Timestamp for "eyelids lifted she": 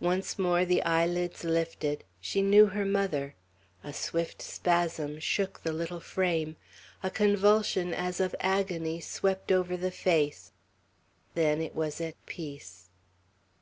0.82-2.42